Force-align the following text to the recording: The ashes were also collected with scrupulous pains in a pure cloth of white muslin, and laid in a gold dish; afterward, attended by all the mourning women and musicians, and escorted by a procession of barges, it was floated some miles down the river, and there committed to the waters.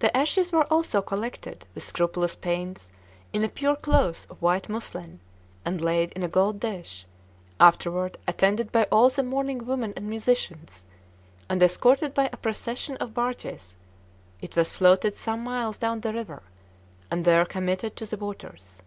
The 0.00 0.14
ashes 0.14 0.52
were 0.52 0.70
also 0.70 1.00
collected 1.00 1.64
with 1.74 1.82
scrupulous 1.82 2.36
pains 2.36 2.90
in 3.32 3.42
a 3.42 3.48
pure 3.48 3.74
cloth 3.74 4.26
of 4.28 4.42
white 4.42 4.68
muslin, 4.68 5.18
and 5.64 5.80
laid 5.80 6.12
in 6.12 6.22
a 6.22 6.28
gold 6.28 6.60
dish; 6.60 7.06
afterward, 7.58 8.18
attended 8.28 8.70
by 8.70 8.82
all 8.92 9.08
the 9.08 9.22
mourning 9.22 9.64
women 9.64 9.94
and 9.96 10.10
musicians, 10.10 10.84
and 11.48 11.62
escorted 11.62 12.12
by 12.12 12.28
a 12.30 12.36
procession 12.36 12.98
of 12.98 13.14
barges, 13.14 13.76
it 14.42 14.56
was 14.56 14.74
floated 14.74 15.16
some 15.16 15.42
miles 15.42 15.78
down 15.78 16.00
the 16.02 16.12
river, 16.12 16.42
and 17.10 17.24
there 17.24 17.46
committed 17.46 17.96
to 17.96 18.04
the 18.04 18.18
waters. 18.18 18.82